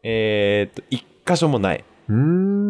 [0.03, 1.83] えーっと、一箇所もない。
[2.07, 2.68] うーん。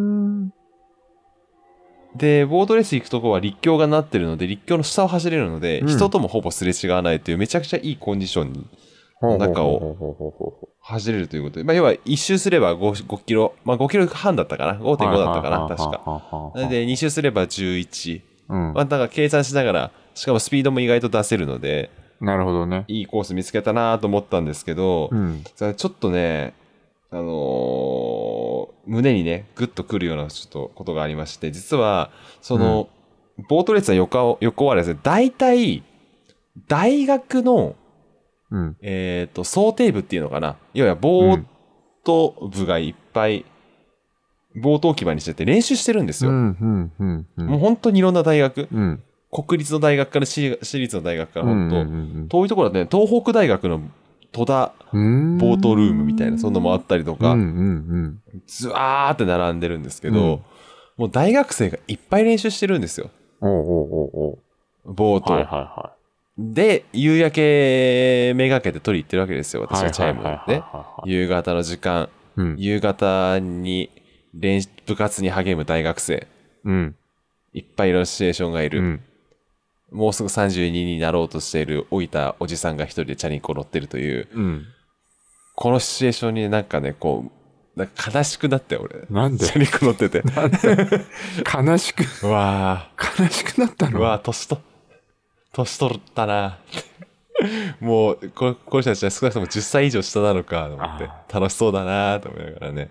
[2.16, 8.68] で、ボートレース行くとこは立橋がなってるので、立橋の下を走れるので、うん人ともほぼすれ違わないというめちゃくちゃいいコンディションに
[9.38, 15.68] 中を走れるということで、まあ、要は一周すれば 5, 5キロ、まあ5キロ半だったかな ?5.5 だったかな？
[15.68, 15.90] 確か。
[15.92, 18.22] かなので、2周すれば11。
[18.50, 22.84] うんまあ、だから計算しながら、しかもスピードも意外と出せるので、なるほどね。
[22.88, 25.44] いいコース見つけたなと思ったんですけど、うん。
[25.56, 26.54] ちょっとね、
[27.12, 28.50] あのー
[28.86, 32.90] 胸にね、グッとくるようなちょっとことがありまして、実は、その、
[33.48, 35.84] ボートレースの横横はですね、大体、
[36.68, 37.76] 大学の、
[38.52, 38.78] うん。
[38.82, 40.48] えっ、と、想定部っていうのかな。
[40.48, 41.44] いわゆるボー
[42.04, 43.46] ト部がいっぱい、
[44.56, 46.32] ボート置き場にしてて練習してるんですよ。
[46.32, 47.28] うん、うん、うん。
[47.38, 49.04] うんもう本当にいろんな大学、うん。
[49.32, 53.82] 国立の大学から私私立の大学から本当、うん遠いところだとね、東北大学の
[54.32, 57.36] 戸田うんボートルームみたいな、そんなのもあったりとか、
[58.48, 60.40] ずわーって並んでるんですけど、うん
[61.00, 63.10] もう大学生がいっぱい練習してるんですよ。
[63.40, 63.50] うん。
[63.50, 64.40] おうおう
[64.86, 65.36] おボートを。
[65.38, 65.94] はいはいは
[66.38, 69.68] で、夕焼けめがけて取り行ってるわけですよ、い。
[69.70, 70.62] 私はチャイムで。
[71.06, 72.56] 夕方の時間、うん。
[72.58, 73.90] 夕方に
[74.34, 76.28] 練部活に励む大学生、
[76.66, 76.96] うん。
[77.54, 78.80] いっぱいいろんなシチュエーションがいる。
[78.80, 79.02] うん。
[79.92, 84.66] もうすぐ32になろうとしている老いたおじさんが一人でチャリンコ乗ってるという、うん。
[85.56, 87.26] このシチュエーションになんかね、こ
[87.76, 89.06] う、なんか悲しくなって、俺。
[89.10, 89.46] なんで？
[89.46, 90.24] チャリンコ乗ってて。
[91.54, 94.02] 悲しく、うわ悲しくなったの？
[94.02, 94.60] わー、年と、
[95.54, 96.60] 年取ったな
[97.80, 102.90] もう、ここの人たちは少なくとも10歳以上下なのかと思ってあ、楽しそうだなと思いながらね。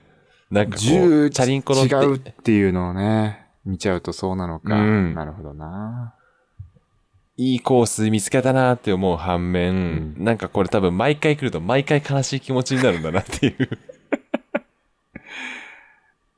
[0.50, 4.74] なんかこう、10チャリンコ乗って、違うっていうのをね、見ちゃうとそうなのか。
[4.74, 6.14] うんなるほどな。
[7.40, 9.74] いいコース見つけたなって思う反面、う
[10.20, 13.78] んなんかこれ多分毎回来ると毎回悲しい気持ちになるんだなっていう。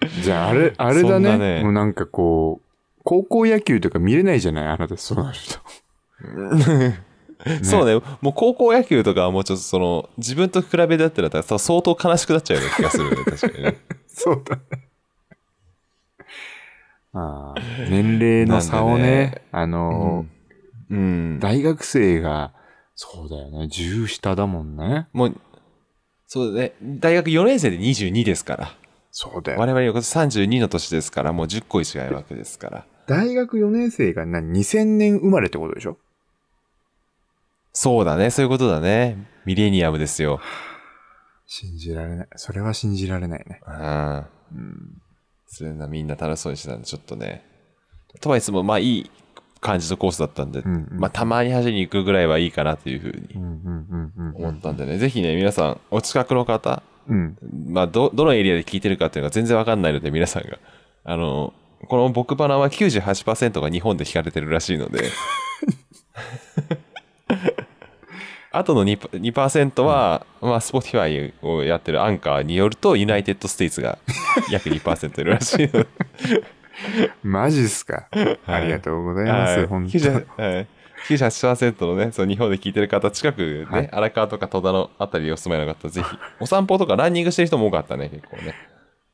[0.22, 1.38] じゃあ、あれ、あれだね。
[1.38, 4.66] ねもうなんかこう、高校野球とか見れないじゃない？
[4.66, 5.38] あなた、 そうなる
[7.48, 7.64] と。
[7.64, 13.78] そうね、もう高校野球とかはもうちょっとその、自分と比べだったら相当悲しくなっちゃうような気がするね、確かにね。
[14.06, 14.62] そうだね。
[17.12, 20.39] ああ年齢の差をね、ねあの、うん。
[20.90, 22.52] 大学生が、
[22.94, 25.08] そうだよね、10下だもんね。
[25.12, 25.36] もう、
[26.26, 28.76] そうだね、大学4年生で22ですから。
[29.12, 29.60] そうだよ。
[29.60, 32.86] 我々は今年32の年ですから、もう10個違いわけですから。
[33.06, 35.96] 大学4年生が何 ?2000 年生まれってことでしょ？
[37.72, 39.28] そうだね、そういうことだね。
[39.44, 40.40] ミレニアムですよ。
[41.46, 42.28] 信じられない。
[42.36, 43.60] それは信じられないね。
[43.66, 44.16] うん。
[44.16, 45.02] うん。
[45.46, 47.44] それな、みんな楽しそうにしてたんで、ちょっとね。
[48.20, 49.10] とはいつも、まあいい
[49.60, 54.36] 感じのコースだったんで、うんうんまあたまに走りに行くぐらいはいいかなというふうにうんうんうんうん。
[54.36, 57.36] 思ったんでね、ぜひね、皆さん、お近くの方、うん。
[57.68, 60.58] まあど、どのエリアで聞いてるかっていうのが全然わかんないので、皆さんが。
[61.04, 61.52] あの、
[61.88, 65.04] この僕バナは98%が日本で聞かれてるらしいので、
[68.52, 73.98] あとの 2%, 2は、まあ、Spotify をやってるアンカーによると、 United States が
[74.50, 75.86] 約2%いるらしいので、
[77.22, 78.08] マジっすか？
[78.46, 79.58] ありがとうございます。
[79.58, 80.66] はい本当98はい
[81.08, 86.08] 98%のね、そう日本で聞いてる方、近くね、はい荒川とか戸田のあたりにお住まいの方、ぜひ、
[86.40, 88.54] お散歩とかランニングしてる人も多かったね、 結構ね。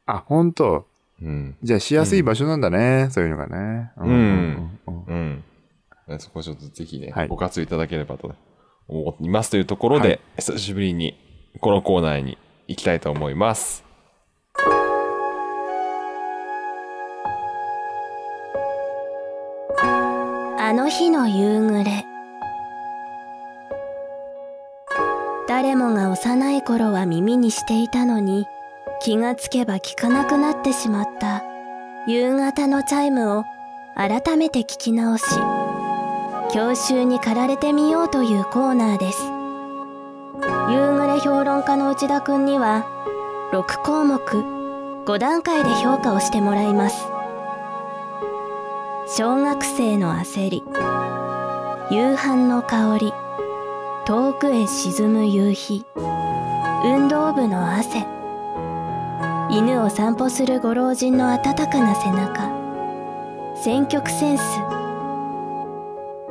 [0.04, 0.84] あ、本当？
[1.22, 1.56] うん。
[1.62, 3.06] じゃあしやすい場所なんだね。
[3.10, 3.92] そういうのがね。
[3.98, 5.44] うんうんうん
[6.08, 6.18] うん。
[6.20, 8.34] そこちょっとぜひね、はいご活用いただければと
[8.88, 11.16] 思いますというところで、はい久しぶりに
[11.60, 12.36] このコーナーに
[12.68, 13.85] 行きたいと思います。
[20.66, 22.04] あの日の夕暮れ。
[25.46, 28.46] 誰もが幼い頃は耳にしていたのに
[29.00, 31.44] 気がつけば聞かなくなってしまった。
[32.08, 33.44] 夕方のチャイムを
[33.94, 35.24] 改めて聞き直し
[36.50, 39.22] 郷愁に駆られてみようというコーナーです。
[40.72, 42.84] 夕暮れ評論家の内田くんには
[43.52, 47.15] 6項目5段階で評価をしてもらいます。
[49.08, 50.64] 小学生の焦り
[51.92, 53.12] 夕飯の香り
[54.04, 55.86] 遠くへ沈む夕日
[56.84, 58.04] 運動部の汗
[59.48, 62.50] 犬を散歩するご老人の温かな背中
[63.62, 64.42] 選曲センス。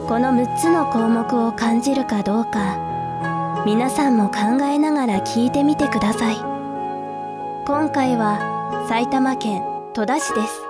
[0.08, 6.36] この6つの項目を感じるかどうか皆さんも考えながら聞いてみてください。
[7.66, 10.65] 今回は埼玉県戸田市です。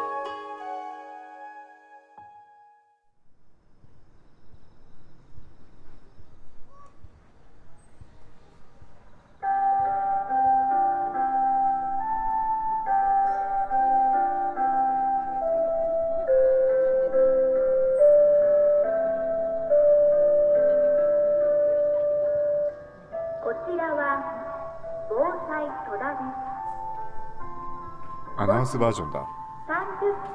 [28.65, 29.19] ンスバージョンだ。
[29.69, 29.77] 30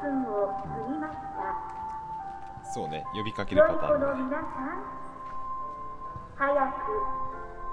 [0.03, 2.71] 分を過ぎました。
[2.73, 4.07] そうね、呼びかけるパターンね。
[4.07, 4.47] の皆さん、
[6.37, 6.95] 早く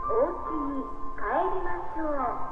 [0.09, 0.81] お家に
[1.13, 1.21] 帰
[1.53, 2.46] りましょう。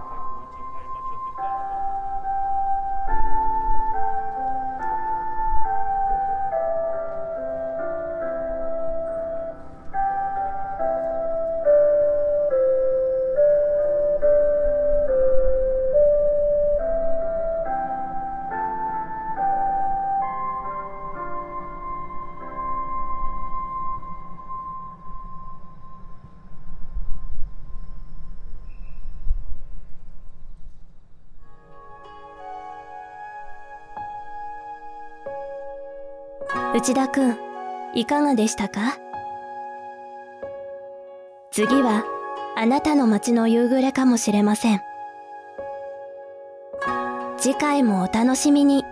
[36.75, 37.37] 内田くん、
[37.93, 38.97] いかがでしたか？
[41.49, 42.03] 次は、
[42.57, 44.81] あなたの街の夕暮れかもしれません。
[47.37, 48.83] 次回もお楽しみに。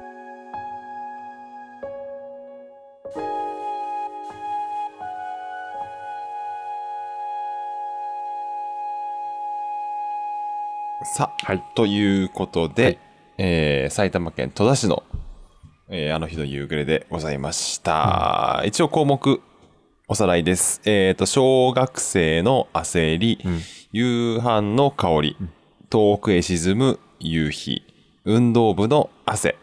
[11.04, 13.00] さあ、はいということで、はい
[13.40, 15.04] えー埼玉県戸田市の、
[15.96, 18.64] えーあの日の夕暮れでございました。
[18.66, 19.40] 一応項目、
[20.08, 20.82] おさらいです。
[20.86, 25.38] えっ、と、小学生の焦り、ん夕飯の香り、
[25.92, 27.84] 遠くへ沈む夕日、
[28.26, 29.56] 運動部の汗、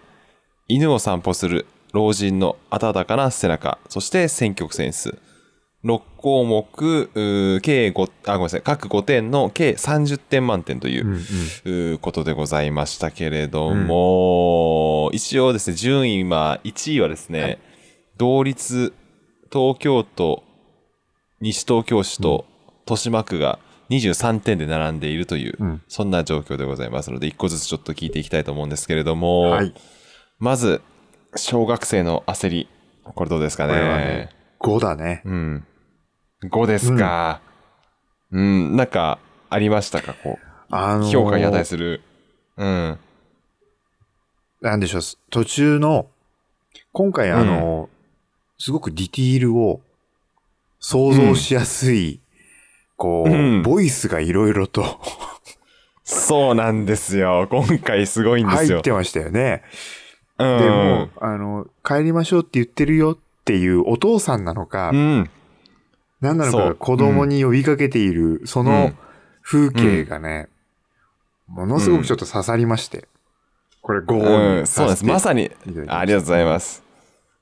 [0.69, 5.19] 犬を散歩する老人の温かな背中、そして選曲センス。
[5.85, 7.11] 6項目、
[7.62, 11.99] 計5、あ、ごめんなさい、各5点の計30点満点という、うんうん。
[11.99, 17.59] ことでございましたけれども、一応ですね、順位は、1位はですね、
[18.19, 18.93] 同率、
[19.51, 20.45] 東京都、
[21.40, 22.45] 西東京市と
[22.81, 29.75] 豊島区が23点で並んでいるという、うんそんな状況でございますので、一個ずつちょっと聞いていきたいと思うんですけれども、はい。
[30.38, 30.83] まず、
[31.37, 32.69] 小学生の焦り。
[33.03, 33.73] これどうですかね。
[33.73, 34.29] これはね、
[34.61, 35.23] 5だね。
[35.25, 35.64] うん。
[36.44, 37.40] 5ですか。
[38.33, 39.18] うん、なんか、
[39.50, 40.14] ありましたか？
[40.14, 40.46] こう。
[40.70, 42.03] あのー評価に値する。
[42.57, 42.98] うん。
[44.61, 46.07] なんでしょう、途中の、
[46.92, 47.88] 今回あの、
[48.59, 49.81] すごくディティールを
[50.79, 52.20] 想像しやすい、
[52.96, 55.00] こう、うんボイスがいろいろと
[56.05, 57.48] そうなんですよ。
[57.50, 58.79] 今回すごいんですよ。
[58.79, 59.62] 入ってましたよね。
[60.38, 65.31] うん、でも、あの、帰りましょうって言ってるよっていうお父さんなのか、うん。
[66.21, 68.97] 何なのそうか子供に呼びかけている、そのうん
[69.43, 70.49] 風景がね、
[71.49, 73.09] ものすごくちょっと刺さりまして。
[73.83, 75.05] これ、ごう本ん、そうなんです。
[75.05, 75.51] まさに、
[75.89, 76.83] ありがとうございます。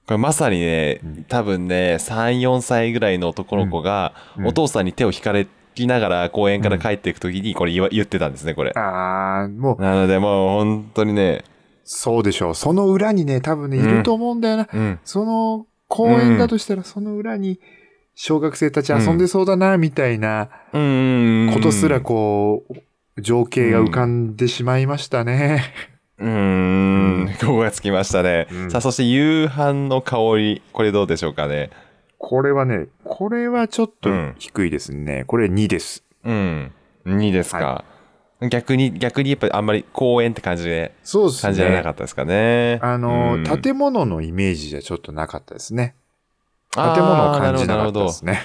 [0.07, 5.47] これまさにね、多分ね、3、4歳ぐらいの男の子が、うんお父さんに手を引かれ
[5.81, 8.73] ながら公園から帰っていくときに、これ言わ言ってたんですね、これ。
[8.75, 11.45] ああ、もう、なので、もう本当にね、
[11.85, 12.55] そうでしょう。
[12.55, 14.69] その裏にね、多分ね、いると思うんだよな。
[14.73, 14.99] うん。
[15.05, 17.61] その公園だとしたら、その裏に、
[18.21, 21.51] 小学生たち遊んでそうだな、みたいなうん。
[21.55, 22.65] ことすら、こ
[23.17, 25.63] う、情景が浮かんでしまいましたね。
[26.19, 28.49] うーん、ここがつきましたね。
[28.51, 31.71] うんさあ、そして夕飯の香り、これどうでしょうかね？
[32.19, 35.23] これはね、これはちょっとうん低いですね。
[35.29, 36.03] これ2です。
[36.25, 36.73] うん。
[37.07, 37.85] 2ですか。
[38.51, 41.43] 逆に、逆にやっぱりあんまり公園って感じで、そうですね。
[41.51, 42.81] 感じられなかったですかね。
[42.83, 45.95] あの、うん建物のイメージじゃちょっとなかったですね。
[46.95, 48.41] 建物を感じなかったですね。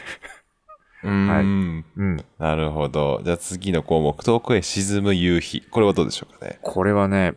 [1.03, 2.25] うーん、 はいうん。
[2.39, 3.21] なるほど。
[3.23, 5.61] じゃあ次の項目、遠くへ沈む夕日。
[5.69, 6.59] これはどうでしょうかね？
[6.61, 7.33] これはね、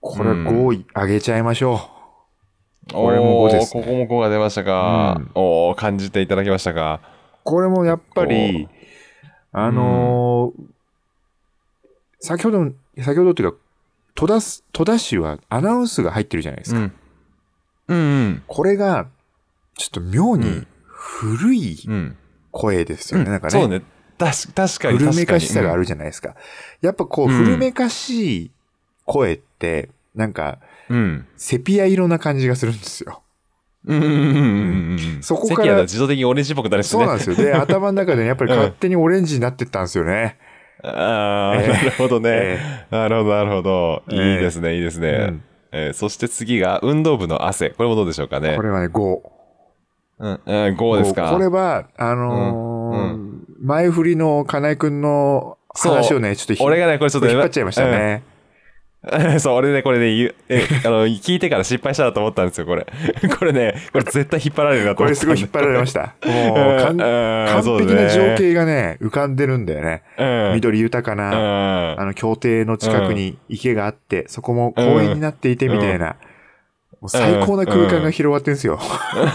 [0.00, 1.80] これうん5あげちゃいましょ
[2.92, 5.14] これも5ですねここも5が出ましたか。
[5.18, 7.00] うんおー感じていただきましたか。
[7.04, 7.06] う。
[7.44, 8.68] これもやっぱり、
[9.52, 10.62] あのー
[12.22, 13.58] 先ほど、先ほどっていうか、
[14.14, 16.80] 戸田す、戸田市はアナウンスが入ってるじゃないですか。
[16.80, 16.92] うん。
[17.88, 18.42] うんうん。
[18.46, 19.06] これが、
[19.80, 22.16] ちょっと妙にうん古いうん。
[22.52, 23.30] 声ですよね。
[23.30, 23.50] なんかね。
[23.52, 23.82] そうね。
[24.18, 24.98] 確かに確かに。
[24.98, 26.34] 古めかしさがあるじゃないですか。
[26.82, 28.50] やっぱこう、うん古めかしい
[29.06, 30.58] 声って、なんか、
[30.90, 31.26] うん。
[31.36, 33.22] セピア色な感じがするんですよ。
[33.86, 35.22] うんうんうんうんうん。
[35.22, 36.90] そこからセピアだと自動的にオレンジっぽくなるしね。
[36.90, 37.36] そうなんですよ。
[37.36, 40.36] で、 頭の中でね、やっぱり勝手にオレンジになってったんですよね。
[40.82, 42.30] ああ、ええなるほどね。
[42.32, 44.02] えなるほど、なるほど。
[44.08, 45.08] いいええですね、いいですね。
[45.08, 47.70] うんえーそして次が、運動部の汗。
[47.70, 48.62] これもどうでしょうかねこ。
[48.62, 49.20] れはね、5。
[50.20, 51.30] うん、うん、5ですか？
[51.32, 53.30] これは、あのーうん
[53.62, 58.22] 前振りの金井くんの話をね、ちょっとひ俺がね、これちょっと引っ張っちゃいましたね。
[58.24, 58.30] うん
[59.40, 62.86] そう、俺ね、これね、言うえ、あの、聞いてから失敗したなと思ったんですよ、これ。
[63.38, 65.34] これね、これ絶対引っ張られるなとこれ思ったんで。
[65.34, 66.14] すごい引っ張られました。
[66.26, 70.02] もう、完璧な情景がね、浮かんでるんだよね。
[70.18, 70.54] うん。
[70.56, 71.30] 緑豊かうな、
[71.94, 72.00] ん。
[72.00, 76.14] あの、協定の近くに池があって、そこも公園になっていてみたいな、も
[77.06, 78.78] う最高な空間が広がってんすよ。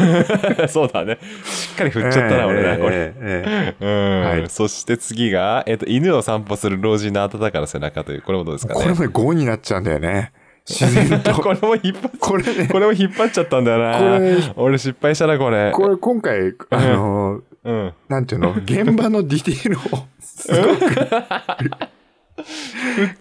[0.69, 1.17] そうだね。
[1.43, 4.45] しっかり振っちゃったな、俺な、これ。
[4.49, 8.82] そして次が、えっと、犬を散歩する老人の温かな背中という、これもどうですかね。
[8.82, 10.32] これもね、5になっちゃうんだよね。
[10.67, 11.34] 自然と。
[11.41, 13.97] これも引っ張っこれね、これも引っ張っちゃったんだよな。
[13.97, 15.71] これ俺失敗したな、これ。
[15.71, 17.93] これ今回、あの、うん。
[18.10, 20.95] なんていうの、現場のディテールを、すごく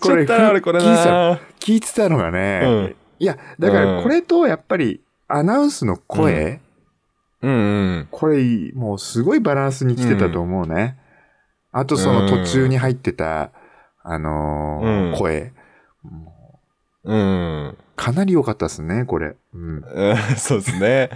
[0.02, 1.38] ちょっとな、俺これな。
[1.60, 6.60] 聞いてたのがね、うんいや、だからこれとやっぱりアナウンスの声、
[7.40, 7.54] うんう
[8.00, 8.08] ん。
[8.10, 10.98] これもうすごいバランスに来てたと思うね。
[11.72, 13.50] あとその途中に入ってた、
[14.02, 15.54] あのーうん声、
[17.04, 17.76] うん。
[17.96, 19.36] かなり良かったですね、これ。
[19.54, 19.76] うん。
[19.76, 21.08] うん そうですね。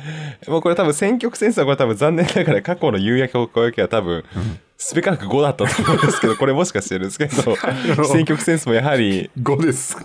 [0.47, 4.25] もうこれ多分選曲センスはこれ多分残念ながら過去の夕焼けを超えは多分、
[4.79, 7.57] スペカラク5だったと思うんですけど、これもしかしてですけど、
[8.07, 9.97] 選曲センスもやはり、 5です。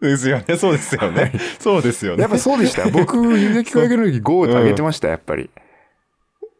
[0.00, 0.56] ですよね。
[0.56, 1.32] そうですよね。
[1.58, 2.30] そうですよねやっ。
[2.30, 2.88] ぱそうでした。
[2.90, 5.50] 僕、有益会議の時5上げてました、やっぱり。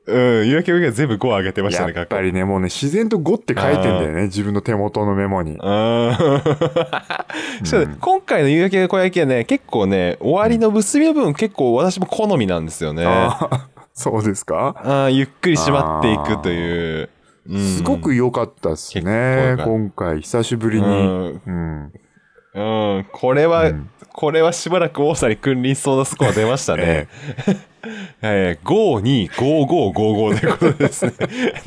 [0.06, 0.46] うん。
[0.48, 1.92] 夕焼けを全部5上げてましたね。
[1.94, 5.52] やっぱりね、もうね、自然と5って書いてんだよね、自分の手元のメモに。
[5.52, 5.58] うん。
[8.00, 13.06] 今回の夕焼け小焼きはね、結構ね、終わりの結びの部分結構私も好みなんですよね。
[13.94, 14.74] そうですか？
[14.84, 17.08] ーゆっくり締まっていくという。
[17.48, 21.38] うんすごく良かったです結ね、構今回、久しぶりに。
[21.46, 21.92] うん
[22.54, 22.96] うん。
[22.96, 27.08] うん、これは、うんこれはしばらく多さに君臨しそうなスコア出ましたね。
[28.22, 31.12] えー、5、 2、5、5、5、5ということですね。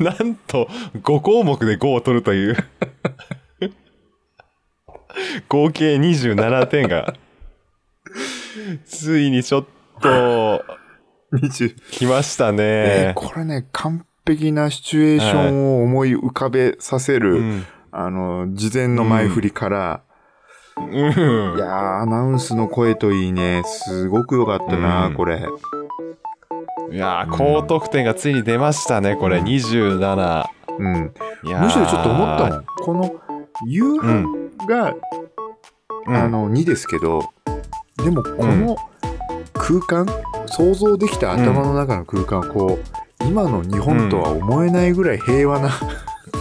[0.00, 2.56] なんと、5項目で5を取るという。
[5.46, 7.14] 合計27点が、
[8.86, 9.66] ついにちょっ
[10.00, 10.64] と、
[11.34, 13.14] 20来ましたえねー。
[13.14, 17.66] これね、完璧なシチュエーションを思い浮かべさせる、うん。
[17.90, 20.00] あの、事前の前振りから、
[20.78, 21.56] うん。
[21.56, 25.14] いやー、アナウンスの声といいね、すごく良かったな、うん。
[25.14, 25.42] これ。
[26.90, 30.44] いやー、高得点がついに出ましたね、これ、27。
[30.78, 31.12] うん。
[31.44, 31.64] いやー。
[31.64, 32.64] むしろちょっと思ったもん。
[32.82, 33.14] この、
[33.66, 34.50] 夕うん。
[34.60, 34.94] 飯が、
[36.06, 36.16] うん。
[36.16, 37.22] あの、2ですけど、
[38.02, 38.76] でも、この
[39.54, 40.06] 空間、
[40.46, 45.70] 想像できた頭の中の空間、こう、今の日本とは思えないぐらい平和な、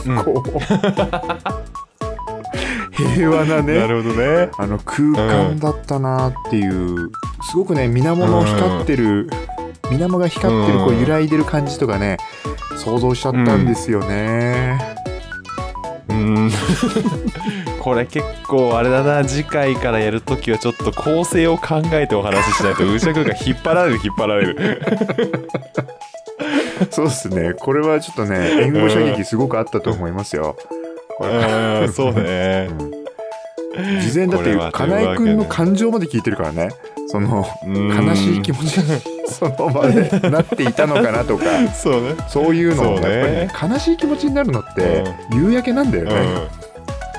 [0.05, 0.23] うん。
[0.23, 0.49] こう、
[2.97, 4.49] 平和なね、るほどね。
[4.57, 7.11] あの空間だったなっていう、
[7.49, 9.29] すごくね、水面の光ってる、
[9.91, 12.17] 水面が光ってる、こううん揺らいでる感じとかね、
[12.77, 14.79] 想像しちゃったんですよね。
[16.09, 16.51] うん。
[17.79, 24.81] これ結構あれだな、次回からやるときはちょっと構成を考えてお話ししないと、うしゃくが引っ張られる引っ張られる。
[26.89, 27.53] そうですね。
[27.53, 30.55] これはちょっとね、援護射撃すごくあったと思いますよ。
[31.18, 32.70] これうん、 そうね。
[34.01, 36.70] 事前だってこれは、金井くんの感情まで聞いてるからね。
[37.07, 38.82] その、悲しい気持ち、
[39.30, 42.15] その場でなっていたのかなとか、 そうね。
[42.28, 46.11] そういうのも、そうねやっぱりね、悲しい気持ちになるのって、夕焼けなんだよね。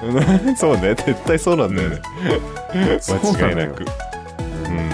[0.03, 0.57] うん。
[0.57, 1.97] そうね、絶対そうなんだよね。
[2.75, 3.81] 間違いなく。
[3.81, 4.89] うん。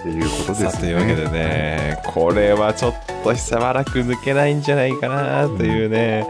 [0.00, 0.58] っていうことで。
[0.58, 6.26] さあというわけでね、これはちょっとしばらく抜けないんじゃないかなというね、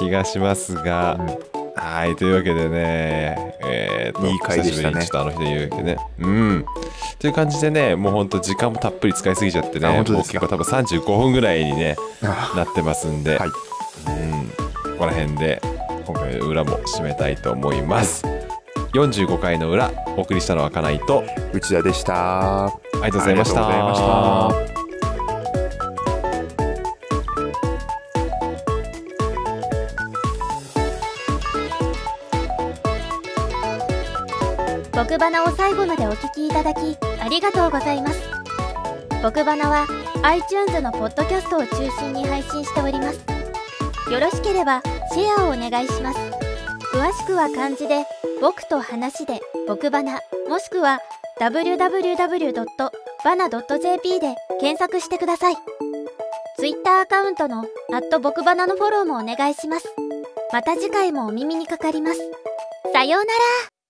[0.00, 1.20] 気がしますが、
[1.76, 5.98] はい、というわけでね、えーと、いい回でしたね久しぶりにちょっとあの日で言うわけでね。
[6.18, 6.64] うん。
[7.18, 10.40] という感じでね、もうほんと時間もたっぷり使いすぎちゃってね、あもう本当ですか？
[10.40, 13.52] 結構多分35分ぐらいにね、あなってますんで、はいうん、
[14.48, 15.60] ここら辺で
[16.06, 18.24] 今回の裏も締めたいと思います。
[18.94, 21.22] 45回の裏、お送りしたのはかないと、
[21.52, 22.64] 内田でした。
[22.66, 24.79] ありがとうございました。
[35.10, 38.30] 僕バナを最後までお聞きいただきありがとうございます。
[39.24, 39.84] 僕バナは
[40.22, 43.18] iTunes のポッドキャストを中心に配信しております。
[44.08, 44.80] よろしければ
[45.12, 46.18] シェアをお願いします。
[46.94, 48.04] 詳しくは漢字で
[48.40, 51.00] 僕と話で僕バナもしくは
[51.40, 52.60] www.bana.jp
[54.20, 55.56] で検索してください。
[56.56, 57.64] Twitter アカウントの
[58.22, 59.92] 僕バナのフォローもお願いします。
[60.52, 62.20] また次回もお耳にかかります。
[62.92, 63.70] さようなら。